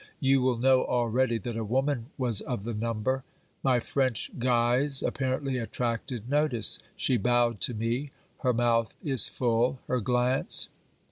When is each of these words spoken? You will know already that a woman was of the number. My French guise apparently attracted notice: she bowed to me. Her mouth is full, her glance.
You 0.19 0.41
will 0.41 0.57
know 0.57 0.83
already 0.83 1.37
that 1.37 1.55
a 1.55 1.63
woman 1.63 2.07
was 2.17 2.41
of 2.41 2.63
the 2.63 2.73
number. 2.73 3.23
My 3.61 3.79
French 3.79 4.31
guise 4.39 5.03
apparently 5.03 5.59
attracted 5.59 6.27
notice: 6.27 6.79
she 6.95 7.17
bowed 7.17 7.61
to 7.61 7.75
me. 7.75 8.09
Her 8.39 8.51
mouth 8.51 8.95
is 9.03 9.27
full, 9.27 9.77
her 9.85 9.99
glance. 9.99 10.69